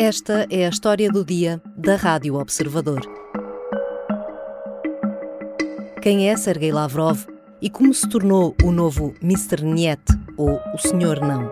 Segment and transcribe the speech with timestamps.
[0.00, 3.00] Esta é a história do dia da Rádio Observador.
[6.02, 7.26] Quem é Sergei Lavrov
[7.60, 9.62] e como se tornou o novo Mr.
[9.62, 10.02] Niet
[10.36, 11.50] ou o Senhor Não?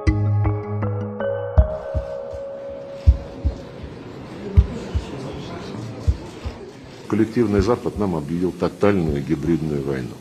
[7.08, 10.16] Коллективный Запад нам объявил тотальную гибридную войну.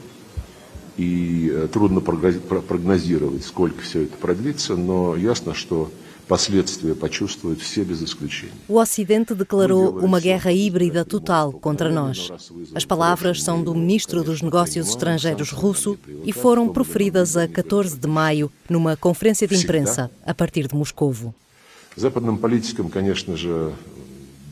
[0.95, 5.91] И э, трудно прогнозировать, сколько все это продлится, но ясно, что
[6.27, 8.53] последствия почувствуют все без исключения.
[8.67, 12.31] O Ocidente declarou uma guerra híbrida total contra nós.
[12.73, 18.07] As palavras são do ministro dos Negócios Estrangeiros russo e foram proferidas a 14 de
[18.07, 21.33] maio numa conferência de imprensa a partir de Moscovo.
[21.95, 23.71] Западным политикам, конечно же,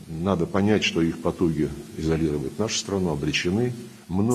[0.06, 3.72] надо понять, что их потуги изолировать нашу страну обречены.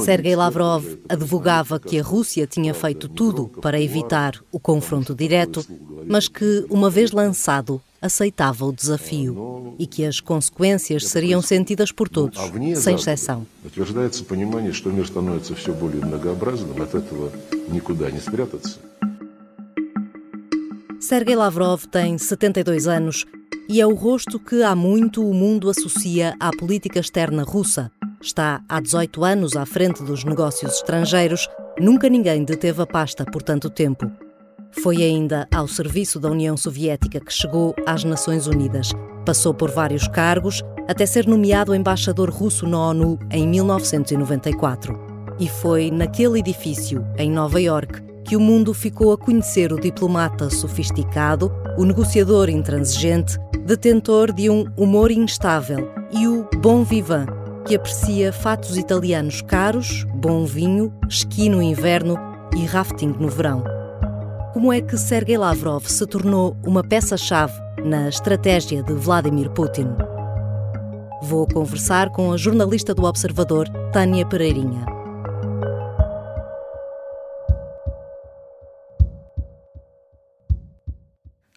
[0.04, 5.64] Sergei Lavrov advogava que a Rússia tinha feito tudo para evitar o confronto direto,
[6.06, 12.08] mas que, uma vez lançado, aceitava o desafio e que as consequências seriam sentidas por
[12.08, 12.38] todos,
[12.76, 13.46] sem exceção.
[21.00, 23.24] Sergei Lavrov tem 72 anos
[23.68, 27.90] e é o rosto que há muito o mundo associa à política externa russa.
[28.22, 31.48] Está há 18 anos à frente dos negócios estrangeiros,
[31.80, 34.08] nunca ninguém deteve a pasta por tanto tempo.
[34.80, 38.92] Foi ainda ao serviço da União Soviética que chegou às Nações Unidas.
[39.26, 44.96] Passou por vários cargos até ser nomeado embaixador russo na ONU em 1994.
[45.40, 50.48] E foi naquele edifício, em Nova York, que o mundo ficou a conhecer o diplomata
[50.48, 53.36] sofisticado, o negociador intransigente,
[53.66, 60.44] detentor de um humor instável e o bom vivant, que aprecia fatos italianos caros, bom
[60.44, 62.16] vinho, esqui no inverno
[62.56, 63.62] e rafting no verão.
[64.52, 69.88] Como é que Sergei Lavrov se tornou uma peça-chave na estratégia de Vladimir Putin?
[71.22, 74.91] Vou conversar com a jornalista do Observador, Tânia Pereirinha.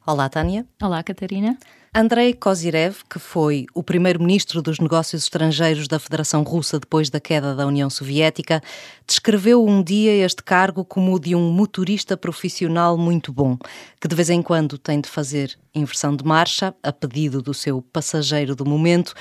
[0.08, 0.68] Olá, Tânia.
[0.80, 1.58] Olá, Catarina.
[1.92, 7.56] Andrei Kozirev, que foi o primeiro-ministro dos Negócios Estrangeiros da Federação Russa depois da queda
[7.56, 8.62] da União Soviética,
[9.08, 13.58] descreveu um dia este cargo como o de um motorista profissional muito bom,
[14.00, 17.82] que de vez em quando tem de fazer inversão de marcha, a pedido do seu
[17.82, 19.16] passageiro do momento,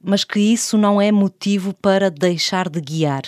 [0.00, 3.22] mas que isso não é motivo para deixar de guiar.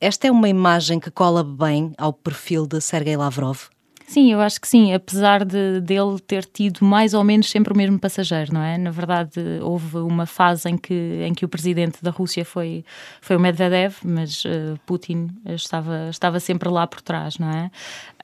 [0.00, 3.70] Esta é uma imagem que cola bem ao perfil de Sergei Lavrov.
[4.08, 7.76] Sim, eu acho que sim, apesar de dele ter tido mais ou menos sempre o
[7.76, 8.78] mesmo passageiro, não é?
[8.78, 10.94] Na verdade, houve uma fase em que,
[11.26, 12.86] em que o presidente da Rússia foi,
[13.20, 17.70] foi o Medvedev, mas uh, Putin estava, estava sempre lá por trás, não é?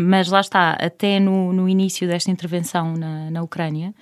[0.01, 3.95] Mas lá está, até no, no início desta intervenção na, na Ucrânia,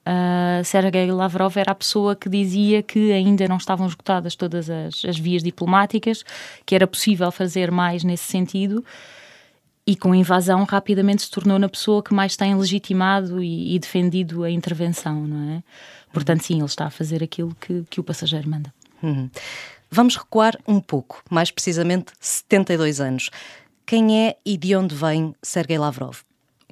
[0.00, 5.04] Uh, Sergei Lavrov era a pessoa que dizia que ainda não estavam esgotadas todas as,
[5.04, 6.24] as vias diplomáticas,
[6.64, 8.82] que era possível fazer mais nesse sentido
[9.90, 13.78] e com a invasão rapidamente se tornou na pessoa que mais tem legitimado e, e
[13.80, 15.62] defendido a intervenção, não é?
[16.12, 18.72] Portanto, sim, ele está a fazer aquilo que, que o passageiro manda.
[19.02, 19.28] Uhum.
[19.90, 23.30] Vamos recuar um pouco, mais precisamente 72 anos.
[23.84, 26.18] Quem é e de onde vem Sergei Lavrov?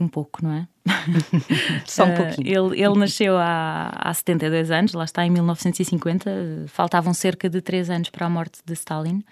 [0.00, 0.68] Um pouco, não é?
[1.84, 2.66] Só um pouquinho.
[2.66, 7.60] Uh, ele, ele, nasceu há, há 72 anos, lá está em 1950, faltavam cerca de
[7.60, 9.24] 3 anos para a morte de Stalin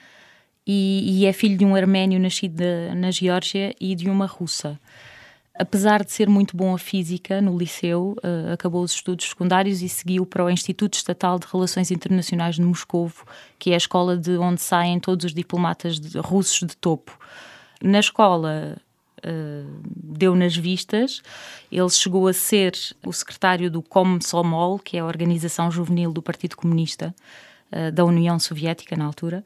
[0.66, 4.78] e, e é filho de um arménio nascido de, na Geórgia e de uma russa.
[5.59, 9.88] Apesar de ser muito bom a física no liceu, uh, acabou os estudos secundários e
[9.88, 13.25] seguiu para o Instituto Estatal de Relações Internacionais de Moscovo,
[13.59, 17.19] que é a escola de onde saem todos os diplomatas de, russos de topo.
[17.83, 18.77] Na escola
[19.19, 21.22] uh, deu nas vistas,
[21.72, 26.54] ele chegou a ser o secretário do Komsomol, que é a organização juvenil do Partido
[26.54, 27.15] Comunista
[27.72, 29.43] uh, da União Soviética na altura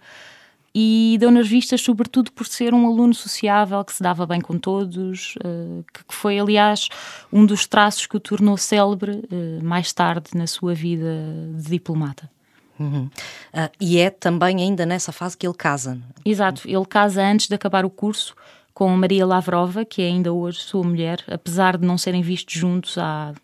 [0.75, 4.57] e deu nas vistas, sobretudo por ser um aluno sociável que se dava bem com
[4.59, 6.89] todos, uh, que foi, aliás,
[7.33, 11.25] um dos traços que o tornou célebre uh, mais tarde na sua vida
[11.57, 12.31] de diplomata.
[12.79, 13.11] Uhum.
[13.53, 15.99] Uh, e é também ainda nessa fase que ele casa.
[16.25, 18.35] Exato, ele casa antes de acabar o curso
[18.73, 22.97] com Maria Lavrova, que é ainda hoje sua mulher, apesar de não serem vistos juntos
[22.97, 23.35] há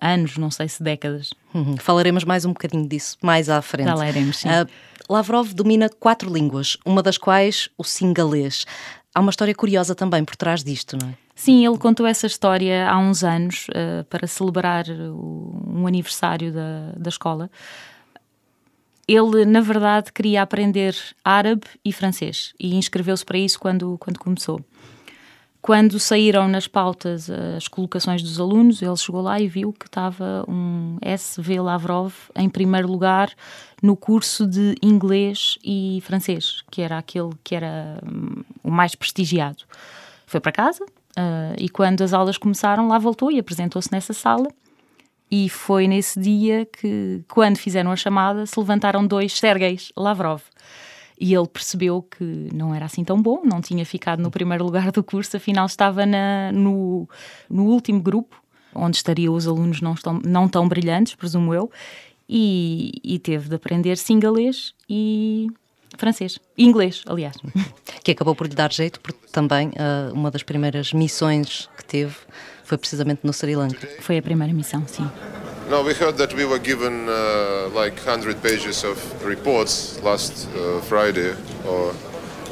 [0.00, 1.32] anos, não sei se décadas.
[1.52, 1.76] Uhum.
[1.78, 3.88] Falaremos mais um bocadinho disso mais à frente.
[3.88, 4.48] Falaremos, sim.
[4.48, 4.68] Uh,
[5.08, 8.64] Lavrov domina quatro línguas, uma das quais o singalês.
[9.14, 11.14] Há uma história curiosa também por trás disto, não é?
[11.34, 16.92] Sim, ele contou essa história há uns anos uh, para celebrar o, um aniversário da,
[16.96, 17.50] da escola.
[19.06, 24.60] Ele, na verdade, queria aprender árabe e francês e inscreveu-se para isso quando, quando começou.
[25.64, 30.44] Quando saíram nas pautas as colocações dos alunos, ele chegou lá e viu que estava
[30.46, 33.32] um SV Lavrov em primeiro lugar
[33.82, 39.64] no curso de inglês e francês, que era aquele que era hum, o mais prestigiado.
[40.26, 44.48] Foi para casa uh, e quando as aulas começaram, lá voltou e apresentou-se nessa sala.
[45.30, 50.42] E foi nesse dia que, quando fizeram a chamada, se levantaram dois Sergeis Lavrov
[51.18, 54.90] e ele percebeu que não era assim tão bom, não tinha ficado no primeiro lugar
[54.90, 57.08] do curso, afinal estava na, no,
[57.48, 58.42] no último grupo,
[58.74, 61.70] onde estariam os alunos não, estão, não tão brilhantes, presumo eu,
[62.28, 65.48] e, e teve de aprender singalês e
[65.96, 66.38] francês.
[66.58, 67.36] Inglês, aliás.
[68.02, 72.14] Que acabou por lhe dar jeito, porque também uh, uma das primeiras missões que teve
[72.62, 73.88] foi precisamente no Sri Lanka.
[74.00, 75.08] Foi a primeira missão, sim.
[75.68, 80.80] No, we heard that we were given uh, like 100 pages of reports last uh,
[80.82, 81.34] Friday
[81.66, 81.94] or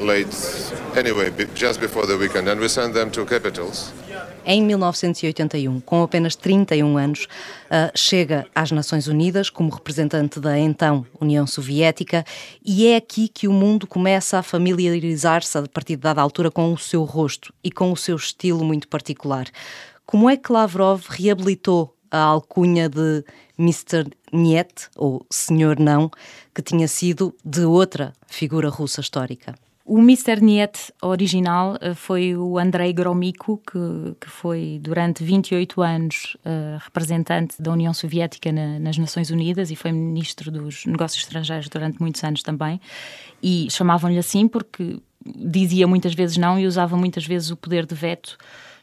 [0.01, 0.35] late
[0.97, 3.93] anyway, just before the weekend, and we sent them to capitals.
[4.45, 7.29] Em 1981, com apenas 31 anos,
[7.67, 12.25] uh, chega às Nações Unidas como representante da então União Soviética
[12.65, 16.73] e é aqui que o mundo começa a familiarizar-se a partir de dada altura com
[16.73, 19.47] o seu rosto e com o seu estilo muito particular.
[20.05, 23.25] Como é que Lavrov reabilitou a alcunha de
[23.59, 24.07] Mr.
[24.33, 26.11] Niet, ou Senhor Não,
[26.55, 29.55] que tinha sido de outra figura russa histórica.
[29.85, 30.41] O Mr.
[30.41, 37.61] Niet original eh, foi o Andrei Gromyko, que, que foi durante 28 anos uh, representante
[37.61, 42.23] da União Soviética na, nas Nações Unidas e foi ministro dos Negócios Estrangeiros durante muitos
[42.23, 42.81] anos também.
[43.43, 47.95] E chamavam-lhe assim porque dizia muitas vezes não e usava muitas vezes o poder de
[47.95, 48.39] veto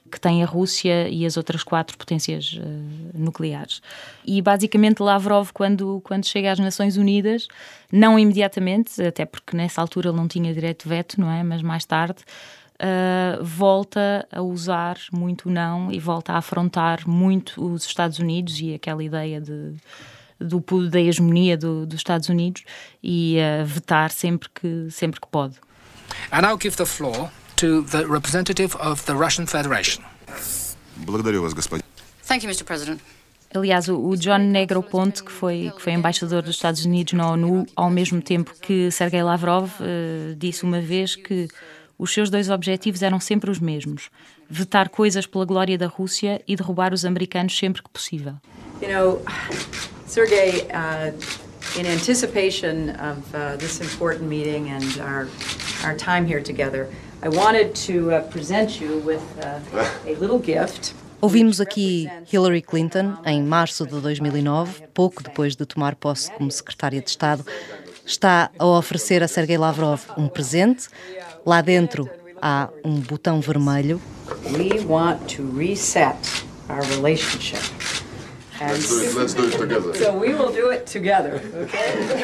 [0.09, 3.81] que tem a Rússia e as outras quatro potências uh, nucleares.
[4.25, 7.47] E basicamente Lavrov, quando, quando chega às Nações Unidas,
[7.91, 11.43] não imediatamente, até porque nessa altura ele não tinha direito de veto, não é?
[11.43, 12.19] Mas mais tarde.
[12.81, 18.57] Uh, volta a usar muito o não e volta a afrontar muito os Estados Unidos
[18.61, 19.73] e aquela ideia de,
[20.39, 22.63] do, da hegemonia do, dos Estados Unidos
[23.03, 25.55] e uh, vetar sempre que, sempre que pode.
[26.31, 30.04] I now give the floor to the representative of the Russian Federation.
[30.96, 31.82] Благодарю вас, господин.
[32.26, 32.64] Thank you, Mr.
[32.64, 33.00] President.
[33.54, 37.88] Aliás, o John Negroponte, que foi, que foi embaixador dos Estados Unidos na ONU, ao
[37.88, 41.46] mesmo tempo que Sergei Lavrov, uh, disse uma vez que
[41.96, 44.10] os seus dois objetivos eram sempre os mesmos:
[44.50, 48.34] vetar coisas pela glória da Rússia e derrubar os americanos sempre que possível.
[48.82, 49.22] You know,
[50.06, 51.14] Sergei, uh,
[51.78, 55.28] in anticipation of uh, this important meeting and our,
[55.84, 56.88] our time here together,
[57.21, 59.59] I wanted to uh, present you with uh,
[60.07, 60.93] a little gift.
[61.21, 67.01] Ouvimos aqui Hillary Clinton em março de 2009, pouco depois de tomar posse como secretária
[67.01, 67.45] de Estado.
[68.05, 70.87] Está a oferecer a Sergei Lavrov um presente.
[71.45, 72.09] Lá dentro
[72.41, 74.01] há um botão vermelho.
[74.53, 76.15] We want to reset
[76.69, 77.88] our relationship.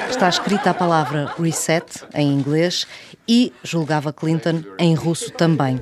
[0.09, 2.85] Está escrita a palavra reset em inglês
[3.27, 5.81] e, julgava Clinton, em russo também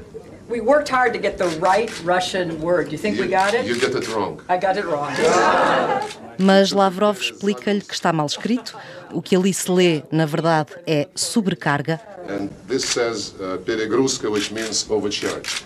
[0.53, 2.87] We worked hard to get the right Russian word.
[2.87, 3.67] Do you think we got it?
[3.67, 4.41] You get it wrong.
[4.49, 5.12] I got it wrong.
[6.39, 8.77] Mas Lavrov explica-lhe que está mal escrito.
[9.12, 12.00] O que ali se lê, na verdade, é sobrecarga.
[12.29, 15.65] And this says uh, перегрузка, which means overcharge.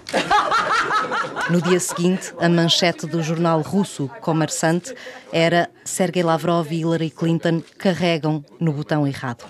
[1.51, 4.95] No dia seguinte, a manchete do jornal russo Kommersant
[5.33, 9.45] era Sergei Lavrov e Hillary Clinton carregam no botão errado.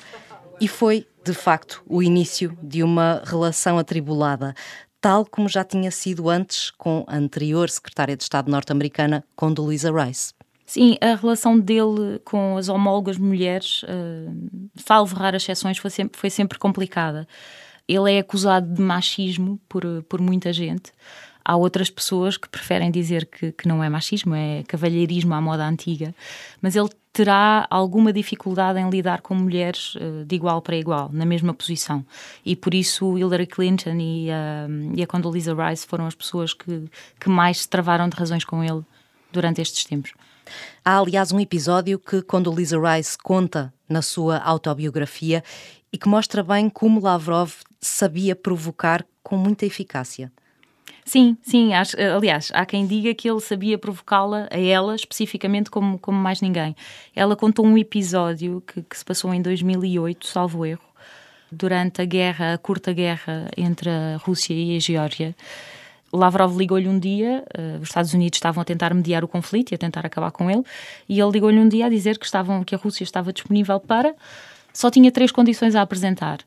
[0.59, 4.55] E foi, de facto, o início de uma relação atribulada,
[5.08, 10.34] tal como já tinha sido antes com a anterior secretária de Estado norte-americana, Condoleezza Rice.
[10.66, 16.30] Sim, a relação dele com as homólogas mulheres, uh, salvo raras exceções, foi sempre, foi
[16.30, 17.26] sempre complicada.
[17.88, 20.92] Ele é acusado de machismo por, por muita gente.
[21.46, 25.66] Há outras pessoas que preferem dizer que, que não é machismo, é cavalheirismo à moda
[25.66, 26.14] antiga.
[26.62, 31.26] Mas ele terá alguma dificuldade em lidar com mulheres uh, de igual para igual, na
[31.26, 32.06] mesma posição.
[32.46, 36.84] E por isso Hillary Clinton e, uh, e a Condoleezza Rice foram as pessoas que,
[37.20, 38.86] que mais se travaram de razões com ele
[39.34, 40.14] durante estes tempos.
[40.86, 45.44] Há, aliás, um episódio que Condoleezza Rice conta na sua autobiografia
[45.92, 50.32] e que mostra bem como Lavrov sabia provocar com muita eficácia.
[51.06, 51.74] Sim, sim.
[51.74, 56.42] Acho, aliás, há quem diga que ele sabia provocá-la, a ela especificamente, como, como mais
[56.42, 56.76] ninguém.
[57.16, 60.82] Ela contou um episódio que, que se passou em 2008, salvo erro,
[61.52, 65.36] durante a guerra, a curta guerra entre a Rússia e a Geórgia.
[66.12, 69.76] Lavrov ligou-lhe um dia, uh, os Estados Unidos estavam a tentar mediar o conflito e
[69.76, 70.64] a tentar acabar com ele,
[71.08, 74.16] e ele ligou-lhe um dia a dizer que, estavam, que a Rússia estava disponível para,
[74.74, 76.40] só tinha três condições a apresentar.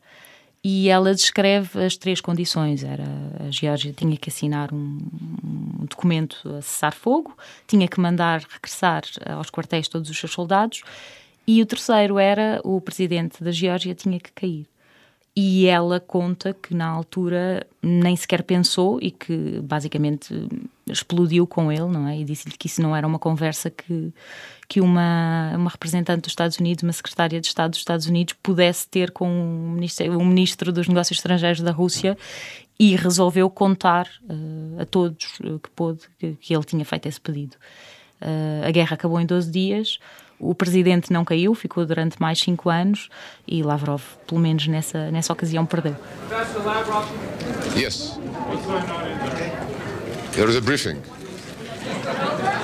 [0.62, 2.84] E ela descreve as três condições.
[2.84, 3.04] Era
[3.46, 4.98] a Geórgia tinha que assinar um,
[5.42, 7.36] um, documento a cessar fogo,
[7.66, 10.82] tinha que mandar regressar aos quartéis todos os seus soldados,
[11.46, 14.66] e o terceiro era o presidente da Geórgia tinha que cair.
[15.34, 20.34] E ela conta que na altura nem sequer pensou e que basicamente
[20.92, 22.18] explodiu com ele, não é?
[22.18, 24.12] E disse-lhe que isso não era uma conversa que,
[24.68, 28.88] que uma, uma representante dos Estados Unidos, uma secretária de Estado dos Estados Unidos, pudesse
[28.88, 32.16] ter com um ministro, um ministro dos Negócios Estrangeiros da Rússia
[32.78, 37.56] e resolveu contar uh, a todos que pôde que, que, ele tinha feito esse pedido.
[38.22, 39.98] Uh, a guerra acabou em 12 dias.
[40.38, 43.10] O presidente não caiu, ficou durante mais cinco anos
[43.46, 45.94] e Lavrov, pelo menos nessa, nessa ocasião, perdeu.
[47.76, 48.18] Yes.
[50.32, 51.02] There is a briefing.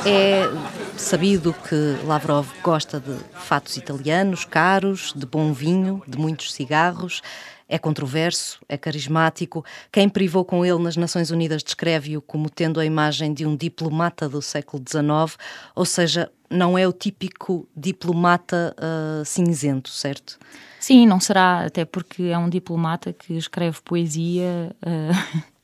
[0.07, 0.49] É
[0.97, 7.23] sabido que Lavrov gosta de fatos italianos, caros, de bom vinho, de muitos cigarros.
[7.69, 9.65] É controverso, é carismático.
[9.91, 14.29] Quem privou com ele nas Nações Unidas descreve-o como tendo a imagem de um diplomata
[14.29, 15.37] do século XIX,
[15.75, 20.39] ou seja, não é o típico diplomata uh, cinzento, certo?
[20.79, 24.71] Sim, não será, até porque é um diplomata que escreve poesia.
[24.81, 25.47] Uh,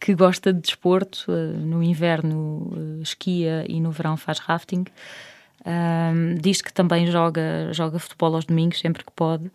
[0.00, 4.84] que gosta de desporto, uh, no inverno esquia e no verão faz rafting.
[6.40, 9.50] diz que também joga, joga futebol aos domingos, sempre que pode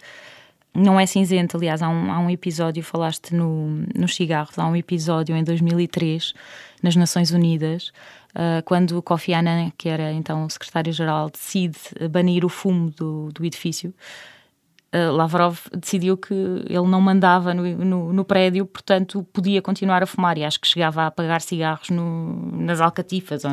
[0.75, 4.75] não é cinzento, aliás, há um, há um episódio, falaste no, nos cigarros, há um
[4.75, 6.33] episódio em 2003,
[6.83, 7.93] nas Nações Unidas,
[8.35, 11.77] uh, quando Kofi Annan, que era então o secretário-geral, decide
[12.11, 13.93] banir o fumo do, do edifício,
[14.95, 20.05] uh, Lavrov decidiu que ele não mandava no, no, no, prédio, portanto podia continuar a
[20.05, 23.51] fumar e acho que chegava a apagar cigarros no, nas alcatifas ou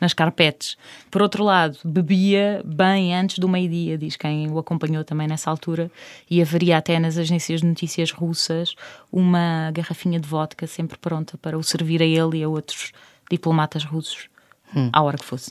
[0.00, 0.76] nas carpetes.
[1.10, 5.90] Por outro lado, bebia bem antes do meio-dia, diz quem o acompanhou também nessa altura,
[6.30, 8.74] e haveria até nas agências de notícias russas
[9.10, 12.92] uma garrafinha de vodka sempre pronta para o servir a ele e a outros
[13.30, 14.28] diplomatas russos,
[14.74, 14.90] hum.
[14.92, 15.50] à hora que fosse.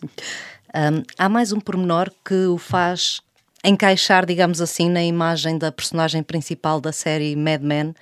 [0.73, 3.21] Um, há mais um pormenor que o faz
[3.63, 7.93] encaixar, digamos assim, na imagem da personagem principal da série Mad Men.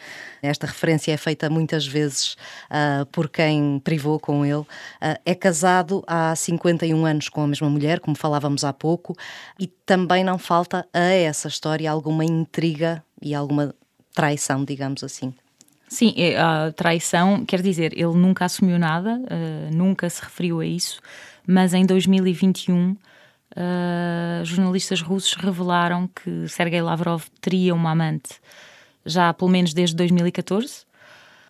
[0.42, 2.36] Esta referência é feita muitas vezes
[2.70, 4.62] uh, por quem privou com ele.
[4.62, 9.16] Uh, é casado há 51 anos com a mesma mulher, como falávamos há pouco,
[9.60, 13.76] e também não falta a essa história alguma intriga e alguma
[14.14, 15.34] traição, digamos assim.
[15.90, 20.66] Sim, é, a traição, quer dizer, ele nunca assumiu nada, uh, nunca se referiu a
[20.66, 21.02] isso,
[21.46, 22.96] mas em 2021
[23.60, 28.40] uh, jornalistas russos revelaram que Sergei Lavrov teria uma amante
[29.06, 30.88] já pelo menos desde 2014.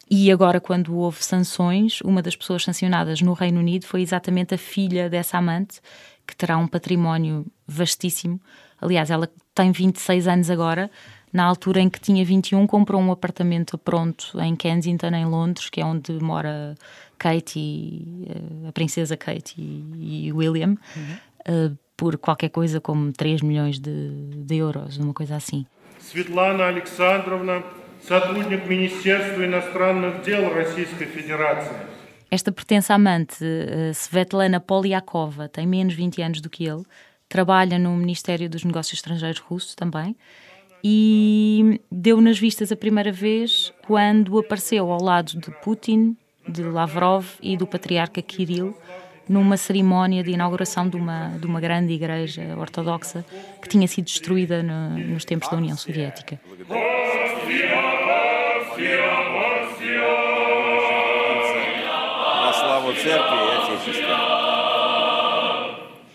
[0.09, 4.57] E agora, quando houve sanções, uma das pessoas sancionadas no Reino Unido foi exatamente a
[4.57, 5.79] filha dessa amante,
[6.25, 8.41] que terá um património vastíssimo.
[8.81, 10.89] Aliás, ela tem 26 anos agora.
[11.31, 15.79] Na altura em que tinha 21, comprou um apartamento pronto em Kensington, em Londres, que
[15.79, 16.73] é onde mora
[17.19, 20.75] Kate, e, eh, a princesa Kate e, e William.
[20.95, 21.17] Uhum.
[21.47, 24.10] Uh, por qualquer coisa como 3 milhões de,
[24.44, 25.66] de euros, uma coisa assim.
[26.00, 27.62] Svetlana Alexandrovna,
[28.00, 31.76] сотрудник Министерства иностранных дел Российской Федерации.
[32.30, 36.82] Esta pertence à amante, uh, Svetlana Polyakova, tem menos 20 anos do que ele,
[37.28, 40.16] trabalha no Ministério dos Negócios Estrangeiros russo também
[40.82, 46.16] e deu nas vistas a primeira vez quando apareceu ao lado de Putin,
[46.46, 48.76] de Lavrov e do patriarca Kirill
[49.29, 53.23] numa cerimónia de inauguração de uma, de uma grande igreja ortodoxa
[53.61, 56.41] que tinha sido destruída no, nos tempos da União Soviética.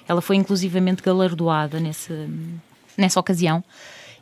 [0.09, 2.28] Ela foi inclusivamente galardoada nesse,
[2.99, 3.62] nessa ocasião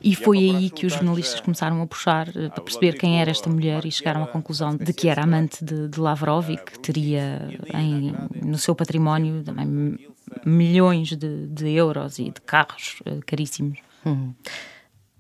[0.02, 3.50] e foi aí que os jornalistas começaram a puxar eh, para perceber quem era esta
[3.50, 7.48] mulher e chegaram à conclusão de que era amante de, de Lavrov e que teria
[7.74, 9.98] em, no seu património também
[10.44, 13.78] milhões de, de euros e de carros uh, caríssimos.
[14.06, 14.32] Hum.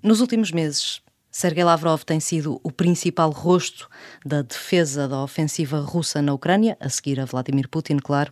[0.02, 1.01] Nos últimos meses,
[1.34, 3.88] Sergei Lavrov tem sido o principal rosto
[4.24, 8.30] da defesa da ofensiva russa na Ucrânia, a seguir a Vladimir Putin, claro.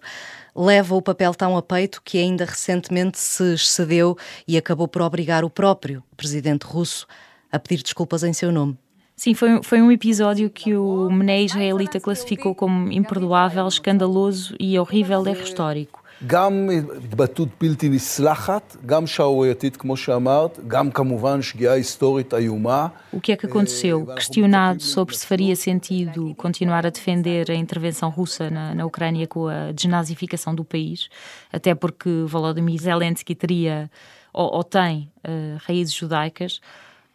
[0.54, 5.44] Leva o papel tão a peito que ainda recentemente se excedeu e acabou por obrigar
[5.44, 7.06] o próprio presidente russo
[7.50, 8.76] a pedir desculpas em seu nome.
[9.16, 15.26] Sim, foi, foi um episódio que o Mené israelita classificou como imperdoável, escandaloso e horrível
[15.26, 15.99] erro histórico.
[16.27, 16.69] גם
[17.03, 22.87] התבטאות בלתי נסלחת, גם שערורייתית, כמו שאמרת, גם כמובן שגיאה היסטורית איומה.
[23.13, 24.05] O que é que aconteceu?
[24.15, 29.47] Questionado sobre se faria sentido continuar a defender a intervenção russa na, na Ucrânia com
[29.47, 31.09] a desnazificação do país,
[31.51, 33.89] até porque Volodymyr Zelensky teria
[34.33, 36.59] ou, ou tem uh, raízes judaicas,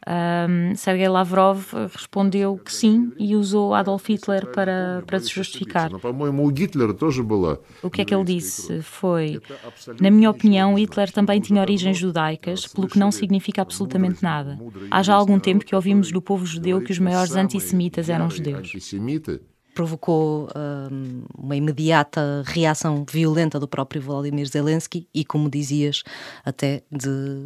[0.08, 5.90] um, Sergei Lavrov respondeu que sim e usou Adolf Hitler para, para se justificar.
[7.82, 8.82] O que é que ele disse?
[8.82, 9.42] Foi:
[10.00, 14.60] Na minha opinião, Hitler também tinha origens judaicas, pelo que não significa absolutamente nada.
[14.92, 18.76] Há já algum tempo que ouvimos do povo judeu que os maiores antissemitas eram judeus
[19.76, 26.02] provocou um, uma imediata reação violenta do próprio Volodymyr Zelensky e, como dizias,
[26.46, 27.44] até de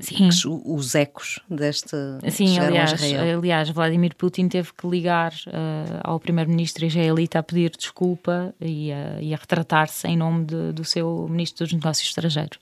[0.63, 1.97] os ecos deste
[2.29, 8.53] Sim, aliás, aliás, Vladimir Putin teve que ligar uh, ao primeiro-ministro israelita a pedir desculpa
[8.61, 12.59] e a, e a retratar-se em nome de, do seu ministro dos Negócios Estrangeiros.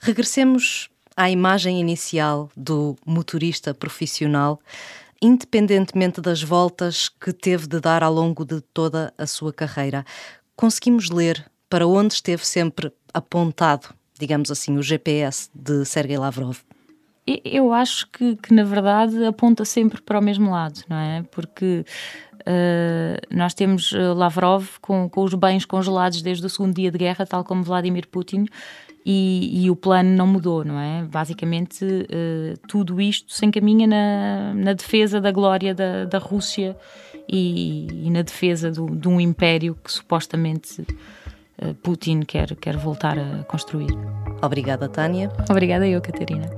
[0.00, 4.58] Regressemos à imagem inicial do motorista profissional
[5.22, 10.04] independentemente das voltas que teve de dar ao longo de toda a sua carreira.
[10.56, 16.58] Conseguimos ler para onde esteve sempre apontado, digamos assim, o GPS de Sergei Lavrov?
[17.24, 21.22] Eu acho que, que, na verdade, aponta sempre para o mesmo lado, não é?
[21.30, 21.84] Porque
[22.40, 26.98] uh, nós temos eh, Lavrov com, com os bens congelados desde o segundo dia de
[26.98, 28.46] guerra, tal como Vladimir Putin,
[29.04, 31.02] e, e, o plano não mudou, não é?
[31.02, 36.76] Basicamente, uh, tudo isto se encaminha na, na defesa da glória da, da Rússia
[37.28, 43.18] e, e na defesa do, de um império que supostamente uh, Putin quer, quer voltar
[43.18, 43.92] a construir.
[44.40, 45.32] Obrigada, Tânia.
[45.50, 46.48] Obrigada eu, Catarina.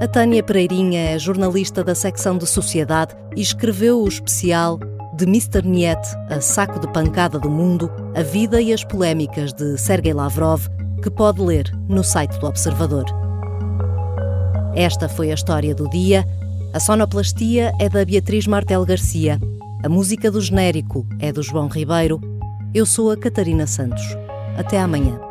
[0.00, 4.80] A Tânia Pereirinha é jornalista da secção de Sociedade e escreveu o especial
[5.20, 5.62] de Mr.
[5.62, 10.66] Niet a saco de pancada do mundo, a vida e as polémicas de Sergei Lavrov,
[11.02, 13.04] que pode ler no site do Observador.
[14.74, 16.24] Esta foi a história do dia.
[16.72, 19.38] A sonoplastia é da Beatriz Martel Garcia.
[19.84, 22.18] A música do genérico é do João Ribeiro.
[22.72, 24.16] Eu sou a Catarina Santos.
[24.56, 25.29] Até amanhã.